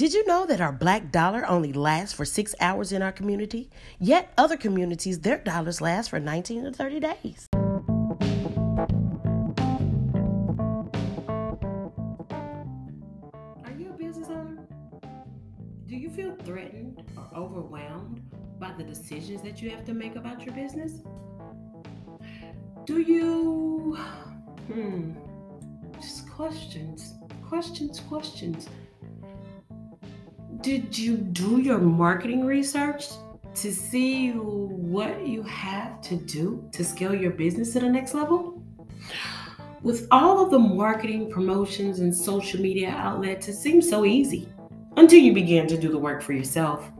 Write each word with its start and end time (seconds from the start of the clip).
Did 0.00 0.14
you 0.14 0.26
know 0.26 0.46
that 0.46 0.62
our 0.62 0.72
black 0.72 1.12
dollar 1.12 1.46
only 1.46 1.74
lasts 1.74 2.14
for 2.14 2.24
six 2.24 2.54
hours 2.58 2.90
in 2.90 3.02
our 3.02 3.12
community? 3.12 3.68
Yet 3.98 4.32
other 4.38 4.56
communities, 4.56 5.20
their 5.20 5.36
dollars 5.36 5.82
last 5.82 6.08
for 6.08 6.18
19 6.18 6.64
to 6.64 6.72
30 6.72 7.00
days. 7.00 7.48
Are 13.62 13.72
you 13.76 13.90
a 13.90 13.96
business 13.98 14.30
owner? 14.30 14.66
Do 15.86 15.96
you 15.96 16.08
feel 16.08 16.34
threatened 16.46 17.04
or 17.14 17.28
overwhelmed 17.36 18.22
by 18.58 18.72
the 18.78 18.84
decisions 18.84 19.42
that 19.42 19.60
you 19.60 19.68
have 19.68 19.84
to 19.84 19.92
make 19.92 20.16
about 20.16 20.46
your 20.46 20.54
business? 20.54 21.02
Do 22.86 23.02
you. 23.02 23.98
Hmm. 24.66 25.12
Just 26.00 26.30
questions, 26.30 27.16
questions, 27.46 28.00
questions. 28.00 28.66
Did 30.62 30.98
you 30.98 31.16
do 31.16 31.58
your 31.58 31.78
marketing 31.78 32.44
research 32.44 33.08
to 33.54 33.72
see 33.72 34.32
what 34.32 35.26
you 35.26 35.42
have 35.44 36.02
to 36.02 36.16
do 36.16 36.68
to 36.72 36.84
scale 36.84 37.14
your 37.14 37.30
business 37.30 37.72
to 37.72 37.80
the 37.80 37.88
next 37.88 38.12
level? 38.12 38.62
With 39.82 40.06
all 40.10 40.44
of 40.44 40.50
the 40.50 40.58
marketing, 40.58 41.30
promotions, 41.30 42.00
and 42.00 42.14
social 42.14 42.60
media 42.60 42.90
outlets, 42.90 43.48
it 43.48 43.54
seems 43.54 43.88
so 43.88 44.04
easy 44.04 44.52
until 44.98 45.20
you 45.20 45.32
begin 45.32 45.66
to 45.66 45.78
do 45.78 45.88
the 45.88 45.98
work 45.98 46.20
for 46.20 46.34
yourself. 46.34 46.90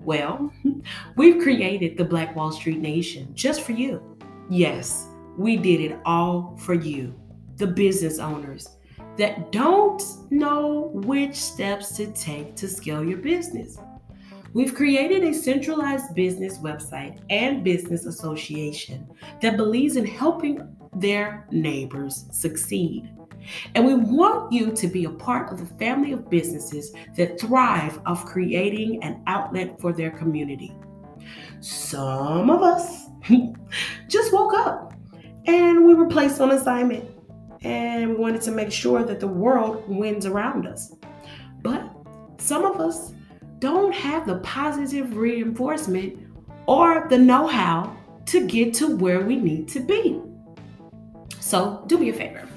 Well, 0.00 0.50
we've 1.16 1.42
created 1.42 1.98
the 1.98 2.04
Black 2.04 2.34
Wall 2.34 2.50
Street 2.50 2.78
Nation 2.78 3.28
just 3.34 3.60
for 3.60 3.72
you. 3.72 4.16
Yes, 4.48 5.06
we 5.36 5.58
did 5.58 5.82
it 5.82 5.98
all 6.06 6.56
for 6.56 6.72
you, 6.72 7.14
the 7.56 7.66
business 7.66 8.18
owners 8.18 8.75
that 9.16 9.50
don't 9.52 10.02
know 10.30 10.90
which 10.92 11.34
steps 11.34 11.96
to 11.96 12.06
take 12.12 12.54
to 12.56 12.68
scale 12.68 13.04
your 13.04 13.18
business. 13.18 13.78
We've 14.52 14.74
created 14.74 15.22
a 15.22 15.34
centralized 15.34 16.14
business 16.14 16.58
website 16.58 17.20
and 17.28 17.62
business 17.62 18.06
association 18.06 19.06
that 19.42 19.56
believes 19.56 19.96
in 19.96 20.06
helping 20.06 20.74
their 20.94 21.46
neighbors 21.50 22.24
succeed. 22.32 23.10
And 23.74 23.86
we 23.86 23.94
want 23.94 24.52
you 24.52 24.72
to 24.72 24.88
be 24.88 25.04
a 25.04 25.10
part 25.10 25.52
of 25.52 25.58
the 25.58 25.74
family 25.76 26.12
of 26.12 26.30
businesses 26.30 26.92
that 27.16 27.38
thrive 27.38 28.00
off 28.06 28.24
creating 28.24 29.02
an 29.02 29.22
outlet 29.26 29.80
for 29.80 29.92
their 29.92 30.10
community. 30.10 30.72
Some 31.60 32.50
of 32.50 32.62
us 32.62 33.06
just 34.08 34.32
woke 34.32 34.54
up 34.54 34.94
and 35.46 35.86
we 35.86 35.94
were 35.94 36.08
placed 36.08 36.40
on 36.40 36.52
assignment 36.52 37.15
and 37.62 38.16
wanted 38.16 38.42
to 38.42 38.50
make 38.50 38.70
sure 38.70 39.04
that 39.04 39.20
the 39.20 39.26
world 39.26 39.84
wins 39.88 40.26
around 40.26 40.66
us. 40.66 40.94
But 41.62 41.90
some 42.38 42.64
of 42.64 42.80
us 42.80 43.12
don't 43.58 43.94
have 43.94 44.26
the 44.26 44.38
positive 44.38 45.16
reinforcement 45.16 46.18
or 46.66 47.06
the 47.08 47.18
know 47.18 47.46
how 47.46 47.96
to 48.26 48.46
get 48.46 48.74
to 48.74 48.96
where 48.96 49.20
we 49.20 49.36
need 49.36 49.68
to 49.68 49.80
be. 49.80 50.20
So, 51.40 51.84
do 51.86 51.96
me 51.96 52.10
a 52.10 52.12
favor. 52.12 52.48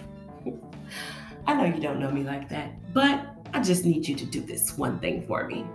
I 1.46 1.54
know 1.54 1.66
you 1.66 1.82
don't 1.82 2.00
know 2.00 2.12
me 2.12 2.24
like 2.24 2.50
that, 2.50 2.94
but 2.94 3.36
I 3.54 3.62
just 3.62 3.86
need 3.86 4.08
you 4.08 4.16
to 4.16 4.26
do 4.26 4.42
this 4.42 4.78
one 4.78 5.00
thing 5.00 5.26
for 5.28 5.48
me. 5.48 5.66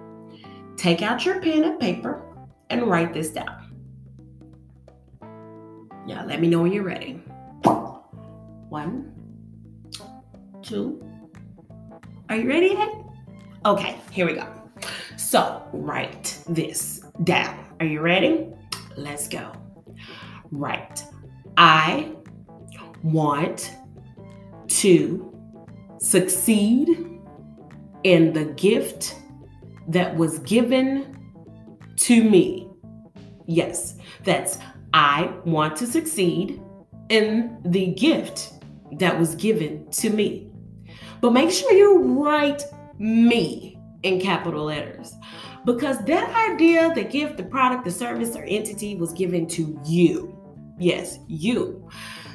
Take 0.77 1.03
out 1.03 1.25
your 1.25 1.41
pen 1.41 1.64
and 1.64 1.81
paper 1.81 2.22
and 2.70 2.88
write 2.88 3.14
this 3.14 3.31
down. 3.31 3.72
Yeah, 6.06 6.25
let 6.25 6.41
me 6.41 6.48
know 6.48 6.62
when 6.62 6.72
you're 6.72 6.84
ready. 6.84 7.22
One, 8.69 9.14
two. 10.65 11.03
Are 12.29 12.37
you 12.37 12.48
ready? 12.48 12.77
Okay, 13.67 13.97
here 14.11 14.27
we 14.27 14.34
go. 14.34 14.47
So, 15.17 15.62
write 15.73 16.39
this 16.48 17.01
down. 17.23 17.65
Are 17.81 17.87
you 17.87 18.01
ready? 18.01 18.48
Let's 18.97 19.29
go. 19.29 19.53
Right. 20.51 21.05
I 21.56 22.12
want 23.03 23.75
to 24.69 25.31
succeed 25.99 26.88
in 28.03 28.33
the 28.33 28.47
gift 28.56 29.17
that 29.88 30.17
was 30.17 30.38
given 30.41 31.17
to 31.97 32.25
me. 32.25 32.69
Yes, 33.47 33.97
that's 34.25 34.59
I 34.94 35.33
want 35.44 35.77
to 35.77 35.87
succeed 35.87 36.61
in 37.09 37.61
the 37.65 37.88
gift 37.94 38.55
that 38.93 39.19
was 39.19 39.34
given 39.34 39.91
to 39.91 40.11
me. 40.11 40.50
But 41.25 41.33
make 41.33 41.51
sure 41.51 41.73
you 41.73 42.23
write 42.23 42.65
me 42.99 43.79
in 44.03 44.21
capital 44.21 44.65
letters 44.65 45.15
because 45.65 45.97
that 46.05 46.51
idea, 46.51 46.93
the 46.95 47.03
gift, 47.03 47.39
the 47.39 47.45
product, 47.45 47.87
the 47.87 47.91
service, 47.91 48.37
or 48.37 48.45
entity 48.45 48.97
was 48.97 49.15
given 49.15 49.47
to 49.47 49.81
you. 49.87 50.39
Yes, 50.79 51.21
you. 51.27 51.89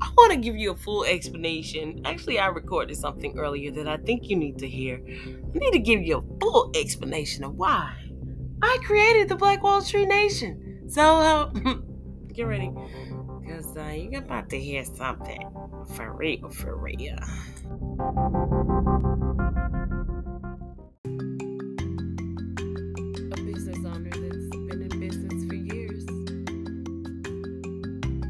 I 0.00 0.10
want 0.16 0.32
to 0.32 0.38
give 0.38 0.56
you 0.56 0.72
a 0.72 0.76
full 0.76 1.04
explanation. 1.04 2.02
Actually, 2.04 2.40
I 2.40 2.48
recorded 2.48 2.96
something 2.96 3.38
earlier 3.38 3.70
that 3.70 3.88
I 3.88 3.96
think 3.98 4.28
you 4.28 4.36
need 4.36 4.58
to 4.58 4.68
hear. 4.68 5.00
I 5.06 5.58
need 5.58 5.70
to 5.70 5.78
give 5.78 6.02
you 6.02 6.18
a 6.18 6.40
full 6.40 6.72
explanation 6.74 7.44
of 7.44 7.54
why 7.54 8.07
I 8.68 8.76
created 8.84 9.30
the 9.30 9.34
Black 9.34 9.62
Wall 9.62 9.80
Street 9.80 10.08
Nation. 10.08 10.90
So, 10.90 11.02
uh, 11.02 11.46
get 12.34 12.42
ready, 12.42 12.70
because 13.40 13.74
uh, 13.74 13.94
you're 13.96 14.20
about 14.20 14.50
to 14.50 14.60
hear 14.60 14.84
something 14.84 15.40
for 15.94 16.12
real, 16.12 16.50
for 16.50 16.76
real. 16.76 17.16
A 23.32 23.36
business 23.42 23.78
owner 23.86 24.10
that's 24.10 24.50
been 24.50 24.82
in 24.82 25.00
business 25.00 25.44
for 25.46 25.54
years. 25.54 26.06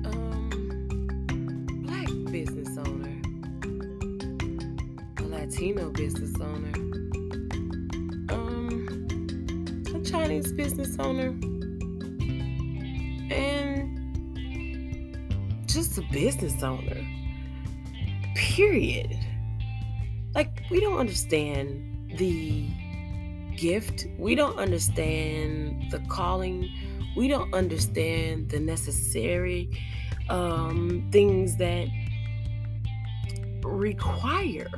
Um, 0.06 1.66
black 1.82 2.32
business 2.32 2.78
owner. 2.78 3.20
A 5.18 5.22
Latino 5.24 5.90
business 5.90 6.40
owner. 6.40 7.07
Chinese 10.10 10.52
business 10.52 10.96
owner. 10.98 11.28
And 13.30 13.98
just 15.66 15.98
a 15.98 16.02
business 16.12 16.62
owner. 16.62 17.06
Period. 18.34 19.18
Like, 20.34 20.62
we 20.70 20.80
don't 20.80 20.98
understand 20.98 22.14
the 22.16 22.68
gift. 23.56 24.06
We 24.18 24.34
don't 24.34 24.58
understand 24.58 25.90
the 25.90 25.98
calling. 26.08 26.70
We 27.16 27.28
don't 27.28 27.52
understand 27.52 28.48
the 28.50 28.60
necessary 28.60 29.70
um, 30.30 31.08
things 31.12 31.56
that 31.56 31.88
require 33.62 34.70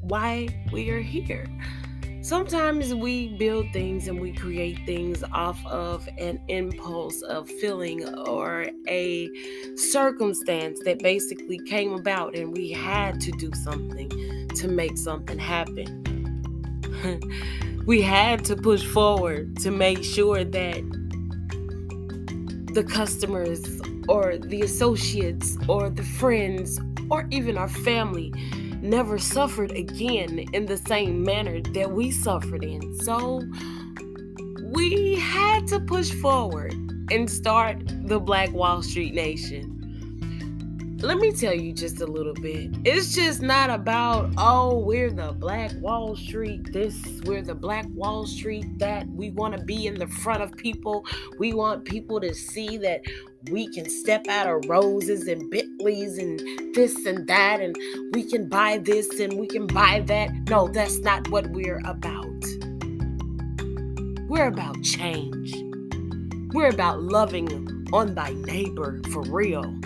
why 0.00 0.48
we 0.72 0.90
are 0.90 1.00
here. 1.00 1.46
Sometimes 2.22 2.94
we 2.94 3.36
build 3.36 3.72
things 3.72 4.06
and 4.06 4.20
we 4.20 4.32
create 4.32 4.78
things 4.86 5.24
off 5.32 5.58
of 5.66 6.08
an 6.18 6.40
impulse 6.46 7.20
of 7.22 7.50
feeling 7.50 8.16
or 8.16 8.68
a 8.86 9.28
circumstance 9.74 10.78
that 10.84 11.00
basically 11.00 11.58
came 11.66 11.94
about, 11.94 12.36
and 12.36 12.56
we 12.56 12.70
had 12.70 13.20
to 13.22 13.32
do 13.32 13.50
something 13.64 14.08
to 14.50 14.68
make 14.68 14.96
something 14.96 15.36
happen. 15.36 15.98
we 17.86 18.00
had 18.00 18.44
to 18.44 18.54
push 18.54 18.84
forward 18.84 19.56
to 19.56 19.72
make 19.72 20.04
sure 20.04 20.44
that 20.44 20.80
the 22.72 22.84
customers 22.84 23.80
or 24.08 24.38
the 24.38 24.60
associates 24.62 25.58
or 25.68 25.90
the 25.90 26.04
friends 26.04 26.80
or 27.10 27.26
even 27.32 27.58
our 27.58 27.68
family 27.68 28.32
never 28.82 29.18
suffered 29.18 29.70
again 29.72 30.44
in 30.52 30.66
the 30.66 30.76
same 30.76 31.22
manner 31.22 31.60
that 31.60 31.90
we 31.90 32.10
suffered 32.10 32.64
in. 32.64 32.98
So 33.00 33.42
we 34.72 35.16
had 35.16 35.66
to 35.68 35.80
push 35.80 36.10
forward 36.10 36.74
and 37.10 37.30
start 37.30 37.82
the 38.06 38.18
Black 38.18 38.52
Wall 38.52 38.82
Street 38.82 39.14
Nation. 39.14 39.81
Let 41.02 41.18
me 41.18 41.32
tell 41.32 41.52
you 41.52 41.72
just 41.72 42.00
a 42.00 42.06
little 42.06 42.32
bit. 42.32 42.70
It's 42.84 43.12
just 43.12 43.42
not 43.42 43.70
about, 43.70 44.32
oh, 44.38 44.78
we're 44.78 45.10
the 45.10 45.32
Black 45.32 45.72
Wall 45.80 46.14
Street 46.14 46.72
this, 46.72 46.96
we're 47.24 47.42
the 47.42 47.56
Black 47.56 47.86
Wall 47.88 48.24
Street 48.24 48.78
that. 48.78 49.08
We 49.08 49.30
want 49.30 49.58
to 49.58 49.64
be 49.64 49.88
in 49.88 49.96
the 49.96 50.06
front 50.06 50.44
of 50.44 50.56
people. 50.56 51.04
We 51.40 51.54
want 51.54 51.84
people 51.84 52.20
to 52.20 52.32
see 52.32 52.76
that 52.76 53.00
we 53.50 53.66
can 53.74 53.90
step 53.90 54.28
out 54.28 54.46
of 54.46 54.70
roses 54.70 55.26
and 55.26 55.50
Bentleys 55.50 56.18
and 56.18 56.38
this 56.72 57.04
and 57.04 57.26
that, 57.26 57.60
and 57.60 57.76
we 58.14 58.22
can 58.22 58.48
buy 58.48 58.78
this 58.78 59.18
and 59.18 59.40
we 59.40 59.48
can 59.48 59.66
buy 59.66 60.04
that. 60.06 60.30
No, 60.48 60.68
that's 60.68 60.98
not 60.98 61.28
what 61.30 61.48
we're 61.48 61.82
about. 61.84 62.44
We're 64.28 64.46
about 64.46 64.80
change. 64.84 65.52
We're 66.54 66.70
about 66.70 67.02
loving 67.02 67.88
on 67.92 68.14
thy 68.14 68.34
neighbor 68.34 69.00
for 69.10 69.22
real. 69.22 69.81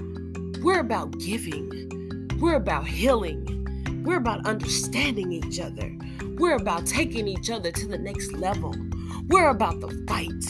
We're 0.62 0.80
about 0.80 1.18
giving. 1.18 2.30
We're 2.40 2.56
about 2.56 2.86
healing. 2.86 4.02
We're 4.04 4.18
about 4.18 4.46
understanding 4.46 5.32
each 5.32 5.60
other. 5.60 5.94
We're 6.38 6.56
about 6.56 6.86
taking 6.86 7.28
each 7.28 7.50
other 7.50 7.70
to 7.70 7.86
the 7.86 7.98
next 7.98 8.32
level. 8.32 8.74
We're 9.28 9.50
about 9.50 9.80
the 9.80 9.88
fight. 10.08 10.44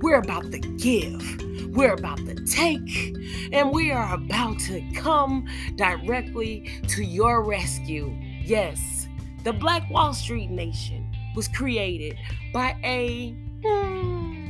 We're 0.00 0.20
about 0.20 0.50
the 0.50 0.58
give. 0.58 1.22
We're 1.74 1.94
about 1.94 2.18
the 2.26 2.34
take, 2.44 3.16
and 3.52 3.72
we 3.72 3.92
are 3.92 4.14
about 4.14 4.58
to 4.60 4.82
come 4.94 5.46
directly 5.76 6.70
to 6.88 7.02
your 7.02 7.42
rescue. 7.42 8.14
Yes, 8.44 9.08
the 9.44 9.52
Black 9.52 9.88
Wall 9.90 10.12
Street 10.12 10.50
Nation 10.50 11.10
was 11.34 11.48
created 11.48 12.16
by 12.52 12.76
a, 12.84 13.30
hmm, 13.64 14.44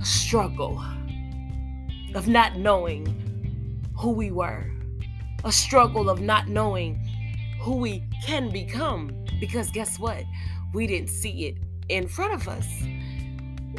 a 0.00 0.04
struggle 0.04 0.82
of 2.16 2.26
not 2.26 2.56
knowing 2.56 3.06
who 3.96 4.10
we 4.10 4.32
were, 4.32 4.68
a 5.44 5.52
struggle 5.52 6.10
of 6.10 6.20
not 6.20 6.48
knowing 6.48 6.98
who 7.60 7.76
we 7.76 8.02
can 8.24 8.50
become. 8.50 9.12
Because 9.38 9.70
guess 9.70 9.98
what? 9.98 10.24
We 10.74 10.88
didn't 10.88 11.10
see 11.10 11.46
it 11.46 11.58
in 11.88 12.08
front 12.08 12.34
of 12.34 12.48
us 12.48 12.66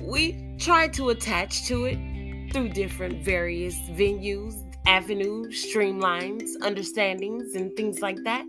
we 0.07 0.55
tried 0.57 0.93
to 0.93 1.09
attach 1.09 1.65
to 1.65 1.85
it 1.85 2.53
through 2.53 2.69
different 2.69 3.23
various 3.23 3.75
venues, 3.91 4.55
avenues, 4.85 5.65
streamlines, 5.65 6.49
understandings, 6.61 7.55
and 7.55 7.75
things 7.75 8.01
like 8.01 8.17
that. 8.23 8.45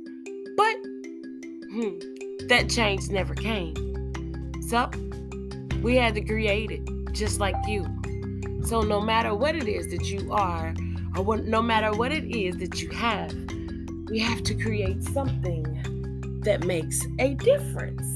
But 0.57 0.77
hmm, 1.73 2.47
that 2.47 2.69
change 2.71 3.11
never 3.11 3.35
came. 3.35 3.75
So 4.69 4.89
we 5.83 5.97
had 5.97 6.15
to 6.15 6.21
create 6.21 6.71
it 6.71 7.13
just 7.13 7.41
like 7.41 7.57
you. 7.67 7.85
So 8.69 8.83
no 8.83 9.01
matter 9.01 9.35
what 9.35 9.57
it 9.57 9.67
is 9.67 9.89
that 9.89 10.11
you 10.11 10.33
are, 10.33 10.75
or 11.17 11.23
what, 11.23 11.45
no 11.45 11.63
matter 11.63 11.91
what 11.97 12.13
it 12.13 12.25
is 12.25 12.59
that 12.59 12.83
you 12.83 12.91
have, 12.91 13.35
we 14.11 14.19
have 14.19 14.43
to 14.45 14.55
create 14.55 15.03
something 15.03 16.41
that 16.45 16.65
makes 16.65 17.07
a 17.19 17.35
difference. 17.35 18.07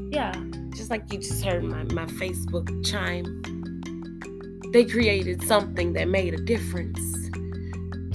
yeah 0.10 0.32
just 0.78 0.90
like 0.90 1.12
you 1.12 1.18
just 1.18 1.44
heard 1.44 1.64
my, 1.64 1.82
my 1.92 2.06
Facebook 2.06 2.68
chime, 2.86 3.42
they 4.72 4.84
created 4.84 5.42
something 5.42 5.92
that 5.94 6.06
made 6.06 6.34
a 6.34 6.36
difference. 6.36 7.00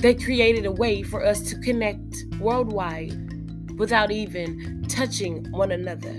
They 0.01 0.15
created 0.15 0.65
a 0.65 0.71
way 0.71 1.03
for 1.03 1.25
us 1.25 1.41
to 1.49 1.59
connect 1.59 2.23
worldwide 2.39 3.13
without 3.77 4.11
even 4.11 4.85
touching 4.87 5.45
one 5.51 5.71
another. 5.71 6.13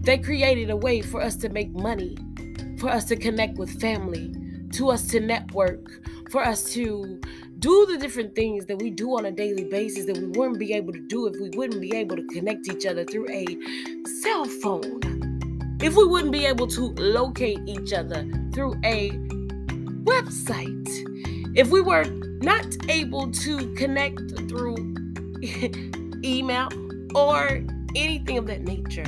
They 0.00 0.18
created 0.18 0.70
a 0.70 0.76
way 0.76 1.02
for 1.02 1.22
us 1.22 1.36
to 1.36 1.48
make 1.50 1.70
money, 1.72 2.18
for 2.78 2.90
us 2.90 3.04
to 3.06 3.16
connect 3.16 3.58
with 3.58 3.80
family, 3.80 4.34
to 4.72 4.90
us 4.90 5.08
to 5.08 5.20
network, 5.20 5.80
for 6.30 6.42
us 6.42 6.64
to 6.72 7.20
do 7.58 7.86
the 7.86 7.96
different 7.98 8.34
things 8.34 8.66
that 8.66 8.78
we 8.78 8.90
do 8.90 9.16
on 9.16 9.24
a 9.24 9.32
daily 9.32 9.64
basis 9.64 10.04
that 10.06 10.16
we 10.18 10.26
wouldn't 10.26 10.58
be 10.58 10.72
able 10.74 10.92
to 10.92 11.00
do 11.08 11.26
if 11.26 11.34
we 11.40 11.48
wouldn't 11.50 11.80
be 11.80 11.94
able 11.96 12.16
to 12.16 12.26
connect 12.26 12.68
each 12.68 12.84
other 12.84 13.04
through 13.04 13.28
a 13.30 13.46
cell 14.22 14.44
phone. 14.44 15.00
If 15.82 15.96
we 15.96 16.04
wouldn't 16.04 16.32
be 16.32 16.44
able 16.46 16.66
to 16.68 16.92
locate 16.94 17.58
each 17.66 17.92
other 17.92 18.28
through 18.52 18.74
a 18.84 19.10
website, 20.04 20.88
if 21.56 21.68
we 21.68 21.80
were 21.80 22.04
not 22.42 22.66
able 22.88 23.30
to 23.30 23.74
connect 23.74 24.20
through 24.48 24.76
email 26.24 26.68
or 27.14 27.62
anything 27.94 28.38
of 28.38 28.46
that 28.46 28.62
nature, 28.62 29.04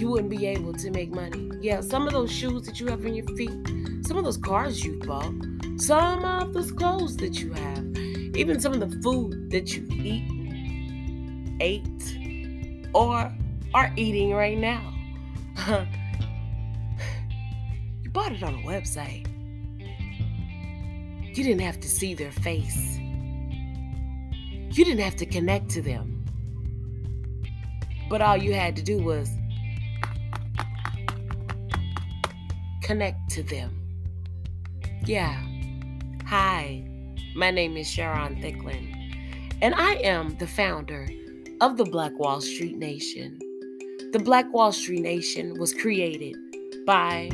you 0.00 0.08
wouldn't 0.08 0.30
be 0.30 0.46
able 0.46 0.72
to 0.72 0.90
make 0.90 1.10
money. 1.10 1.50
Yeah, 1.60 1.80
some 1.80 2.06
of 2.06 2.12
those 2.12 2.32
shoes 2.32 2.66
that 2.66 2.80
you 2.80 2.86
have 2.86 3.04
on 3.04 3.14
your 3.14 3.26
feet, 3.36 4.06
some 4.06 4.16
of 4.16 4.24
those 4.24 4.38
cars 4.38 4.84
you 4.84 4.98
bought, 5.00 5.34
some 5.76 6.24
of 6.24 6.52
those 6.54 6.72
clothes 6.72 7.16
that 7.18 7.40
you 7.40 7.52
have, 7.52 7.96
even 8.36 8.60
some 8.60 8.72
of 8.72 8.80
the 8.80 9.00
food 9.02 9.50
that 9.50 9.76
you 9.76 9.86
eat, 9.90 11.58
ate, 11.60 12.90
or 12.94 13.32
are 13.74 13.92
eating 13.96 14.32
right 14.32 14.58
now 14.58 14.90
you 18.02 18.10
bought 18.10 18.32
it 18.32 18.42
on 18.42 18.54
a 18.54 18.62
website. 18.62 19.26
You 21.22 21.44
didn't 21.44 21.60
have 21.60 21.78
to 21.80 21.88
see 21.88 22.14
their 22.14 22.32
face. 22.32 22.98
You 22.98 24.84
didn't 24.84 25.00
have 25.00 25.16
to 25.16 25.26
connect 25.26 25.68
to 25.70 25.82
them. 25.82 26.24
But 28.08 28.22
all 28.22 28.36
you 28.36 28.54
had 28.54 28.74
to 28.76 28.82
do 28.82 28.98
was 28.98 29.30
connect 32.90 33.30
to 33.30 33.44
them. 33.44 33.70
Yeah. 35.04 35.40
Hi, 36.26 36.84
my 37.36 37.52
name 37.52 37.76
is 37.76 37.88
Sharon 37.88 38.42
Thicklin, 38.42 39.56
and 39.62 39.76
I 39.76 39.92
am 40.02 40.36
the 40.38 40.48
founder 40.48 41.08
of 41.60 41.76
the 41.76 41.84
Black 41.84 42.18
Wall 42.18 42.40
Street 42.40 42.76
Nation. 42.76 43.38
The 44.10 44.18
Black 44.18 44.52
Wall 44.52 44.72
Street 44.72 45.02
Nation 45.02 45.56
was 45.56 45.72
created 45.72 46.34
by 46.84 47.30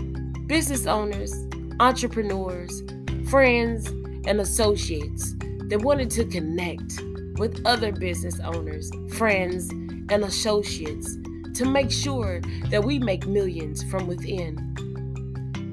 business 0.47 0.87
owners, 0.87 1.33
entrepreneurs, 1.81 2.83
friends, 3.31 3.87
and 4.29 4.43
associates 4.43 5.37
that 5.71 5.81
wanted 5.81 6.11
to 6.11 6.27
connect 6.27 7.01
with 7.39 7.63
other 7.65 7.93
business 7.93 8.39
owners, 8.41 8.91
friends, 9.15 9.71
and 10.11 10.23
associates 10.23 11.17
to 11.55 11.65
make 11.65 11.91
sure 11.91 12.43
that 12.69 12.85
we 12.85 12.99
make 12.99 13.27
millions 13.27 13.83
from 13.85 14.07
within, 14.07 14.66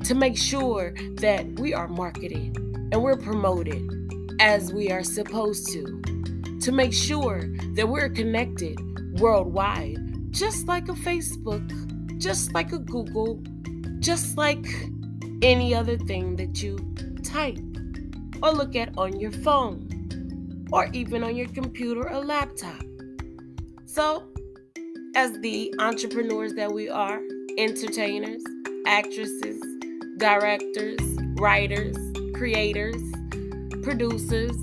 to 0.03 0.15
make 0.15 0.37
sure 0.37 0.93
that 1.15 1.45
we 1.59 1.73
are 1.73 1.87
marketed 1.87 2.57
and 2.91 3.01
we're 3.01 3.17
promoted 3.17 3.81
as 4.39 4.73
we 4.73 4.91
are 4.91 5.03
supposed 5.03 5.67
to, 5.71 6.01
to 6.59 6.71
make 6.71 6.93
sure 6.93 7.43
that 7.75 7.87
we're 7.87 8.09
connected 8.09 8.77
worldwide 9.19 9.97
just 10.33 10.67
like 10.67 10.89
a 10.89 10.93
Facebook, 10.93 11.63
just 12.17 12.53
like 12.53 12.71
a 12.73 12.79
Google, 12.79 13.39
just 13.99 14.35
like 14.35 14.65
any 15.43 15.75
other 15.75 15.95
thing 15.95 16.35
that 16.37 16.61
you 16.61 16.77
type 17.23 17.59
or 18.41 18.51
look 18.51 18.75
at 18.75 18.97
on 18.97 19.19
your 19.19 19.31
phone 19.31 20.67
or 20.71 20.87
even 20.91 21.23
on 21.23 21.35
your 21.35 21.47
computer 21.49 22.09
or 22.09 22.25
laptop. 22.25 22.81
So, 23.85 24.27
as 25.15 25.39
the 25.41 25.73
entrepreneurs 25.77 26.55
that 26.55 26.71
we 26.71 26.89
are, 26.89 27.21
entertainers, 27.59 28.43
actresses, 28.87 29.61
directors, 30.17 30.99
writers, 31.35 31.97
creators, 32.33 33.01
producers, 33.81 34.55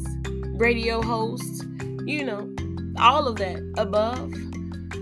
radio 0.54 1.02
hosts, 1.02 1.64
you 2.04 2.25
know, 2.25 2.52
all 2.99 3.26
of 3.26 3.37
that 3.37 3.61
above. 3.76 4.33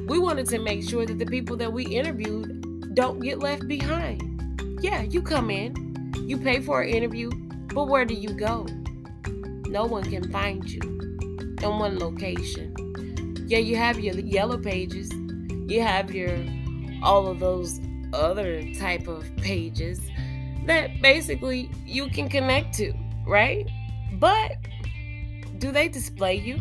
We 0.09 0.19
wanted 0.19 0.49
to 0.49 0.59
make 0.59 0.89
sure 0.89 1.05
that 1.05 1.19
the 1.19 1.27
people 1.27 1.57
that 1.59 1.73
we 1.73 1.85
interviewed 1.85 2.95
don't 2.95 3.21
get 3.21 3.41
left 3.41 3.69
behind. 3.69 4.81
Yeah, 4.81 5.03
you 5.03 5.23
come 5.23 5.51
in, 5.51 6.13
you 6.27 6.39
pay 6.39 6.61
for 6.61 6.83
an 6.83 6.89
interview, 6.89 7.31
but 7.75 7.89
where 7.89 8.05
do 8.05 8.15
you 8.15 8.31
go? 8.31 8.67
No 9.67 9.85
one 9.85 10.05
can 10.05 10.33
find 10.33 10.69
you 10.69 10.81
in 10.81 11.79
one 11.79 11.99
location. 11.99 12.75
Yeah, 13.47 13.59
you 13.59 13.77
have 13.77 14.01
your 14.01 14.15
yellow 14.15 14.59
pages, 14.59 15.11
you 15.67 15.83
have 15.83 16.13
your 16.13 16.37
all 17.03 17.27
of 17.29 17.39
those 17.39 17.81
other 18.13 18.63
type 18.75 19.07
of 19.07 19.25
pages 19.37 20.01
that 20.69 21.01
basically 21.01 21.71
you 21.85 22.09
can 22.09 22.29
connect 22.29 22.75
to, 22.75 22.93
right? 23.27 23.67
But 24.15 24.53
do 25.59 25.73
they 25.73 25.89
display 25.89 26.37
you? 26.37 26.61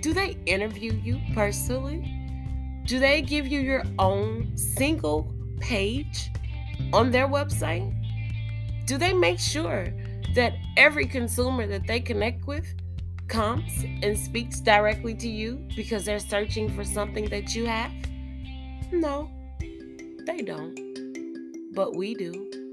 Do 0.00 0.12
they 0.12 0.36
interview 0.46 0.92
you 0.92 1.18
personally? 1.34 2.10
Do 2.84 2.98
they 2.98 3.22
give 3.22 3.46
you 3.46 3.60
your 3.60 3.82
own 3.98 4.54
single 4.56 5.32
page 5.60 6.30
on 6.92 7.10
their 7.10 7.26
website? 7.26 7.90
Do 8.86 8.98
they 8.98 9.14
make 9.14 9.38
sure 9.38 9.86
that 10.34 10.52
every 10.76 11.06
consumer 11.06 11.66
that 11.66 11.86
they 11.86 12.00
connect 12.00 12.46
with 12.46 12.66
comes 13.28 13.72
and 14.02 14.18
speaks 14.18 14.60
directly 14.60 15.14
to 15.14 15.28
you 15.28 15.66
because 15.74 16.04
they're 16.04 16.18
searching 16.18 16.68
for 16.76 16.84
something 16.84 17.30
that 17.30 17.54
you 17.54 17.64
have? 17.64 17.90
No, 18.92 19.30
they 20.26 20.42
don't. 20.42 20.78
But 21.72 21.96
we 21.96 22.14
do. 22.14 22.63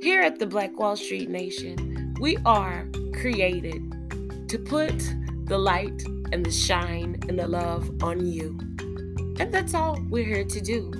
Here 0.00 0.22
at 0.22 0.38
the 0.38 0.46
Black 0.46 0.78
Wall 0.78 0.94
Street 0.94 1.28
Nation, 1.28 2.14
we 2.20 2.36
are 2.46 2.86
created 3.14 3.82
to 4.48 4.56
put 4.56 4.94
the 5.46 5.58
light 5.58 6.04
and 6.30 6.46
the 6.46 6.52
shine 6.52 7.18
and 7.28 7.36
the 7.36 7.48
love 7.48 7.90
on 8.00 8.24
you. 8.24 8.56
And 9.40 9.52
that's 9.52 9.74
all 9.74 9.98
we're 10.08 10.24
here 10.24 10.44
to 10.44 10.60
do. 10.60 10.92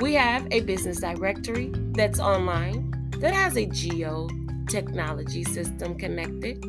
We 0.00 0.14
have 0.14 0.48
a 0.50 0.60
business 0.60 1.00
directory 1.00 1.70
that's 1.92 2.18
online 2.18 3.10
that 3.18 3.34
has 3.34 3.58
a 3.58 3.66
geo 3.66 4.28
technology 4.68 5.44
system 5.44 5.98
connected 5.98 6.62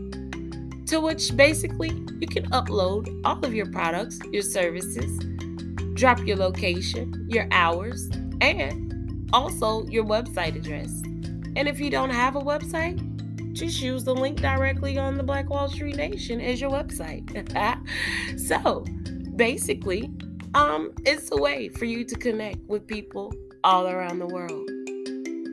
to 0.87 0.99
which 0.99 1.37
basically 1.37 1.91
you 2.19 2.27
can 2.27 2.49
upload 2.49 3.21
all 3.23 3.39
of 3.45 3.53
your 3.53 3.67
products, 3.67 4.19
your 4.33 4.41
services, 4.43 5.19
drop 5.93 6.19
your 6.25 6.35
location, 6.35 7.27
your 7.29 7.47
hours, 7.51 8.09
and 8.41 9.29
also 9.31 9.85
your 9.85 10.03
website 10.03 10.57
address. 10.57 11.01
And 11.59 11.67
if 11.67 11.81
you 11.81 11.89
don't 11.89 12.09
have 12.09 12.37
a 12.37 12.39
website, 12.39 12.97
just 13.51 13.81
use 13.81 14.05
the 14.05 14.15
link 14.15 14.39
directly 14.39 14.97
on 14.97 15.15
the 15.15 15.23
Black 15.23 15.49
Wall 15.49 15.67
Street 15.67 15.97
Nation 15.97 16.39
as 16.39 16.61
your 16.61 16.71
website. 16.71 17.27
so 18.39 18.85
basically, 19.35 20.09
um, 20.53 20.93
it's 21.05 21.29
a 21.33 21.35
way 21.35 21.67
for 21.67 21.83
you 21.83 22.05
to 22.05 22.15
connect 22.15 22.59
with 22.69 22.87
people 22.87 23.33
all 23.65 23.89
around 23.89 24.19
the 24.19 24.27
world. 24.27 24.69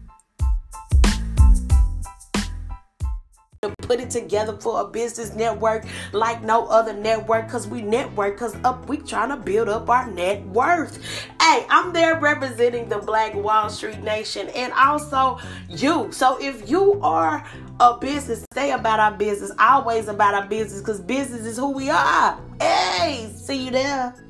To 3.61 3.75
put 3.81 3.99
it 3.99 4.09
together 4.09 4.55
for 4.57 4.79
a 4.79 4.85
business 4.85 5.35
network 5.35 5.83
like 6.13 6.41
no 6.43 6.65
other 6.67 6.93
network 6.93 7.45
because 7.45 7.67
we 7.67 7.81
network 7.81 8.35
because 8.35 8.55
up 8.63 8.87
we 8.87 8.95
trying 8.95 9.27
to 9.27 9.35
build 9.35 9.67
up 9.67 9.89
our 9.89 10.09
net 10.09 10.45
worth. 10.47 11.03
Hey 11.41 11.65
i'm 11.69 11.91
there 11.91 12.17
representing 12.19 12.87
the 12.87 12.99
black 12.99 13.33
wall 13.33 13.69
street 13.69 13.99
nation 14.01 14.47
and 14.49 14.71
also 14.73 15.39
you. 15.67 16.09
So 16.11 16.37
if 16.41 16.69
you 16.69 17.01
are 17.01 17.45
a 17.81 17.97
business 17.97 18.45
stay 18.53 18.71
about 18.71 19.01
our 19.01 19.17
business 19.17 19.51
always 19.59 20.07
about 20.07 20.35
our 20.35 20.47
business 20.47 20.79
because 20.79 21.01
business 21.01 21.45
is 21.45 21.57
who 21.57 21.71
we 21.71 21.89
are. 21.89 22.39
Hey 22.61 23.29
see 23.35 23.65
you 23.65 23.71
there 23.71 24.28